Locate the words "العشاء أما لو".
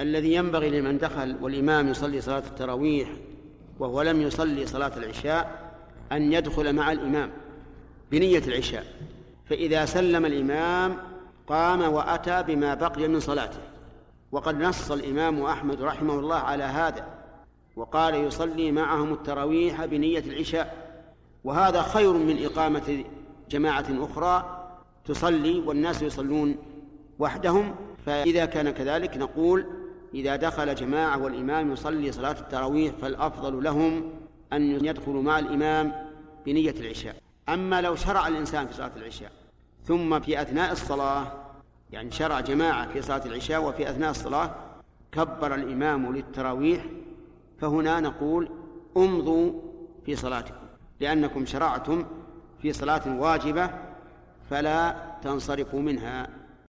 36.70-37.96